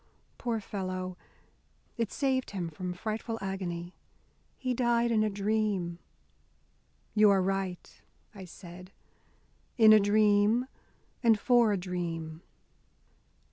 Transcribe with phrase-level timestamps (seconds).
[0.39, 1.15] Poor fellow,
[1.95, 3.93] it saved him from frightful agony.
[4.57, 5.99] He died in a dream."
[7.13, 8.01] "You are right,"
[8.33, 8.91] I said,
[9.77, 10.65] "in a dream,
[11.21, 12.41] and for a dream."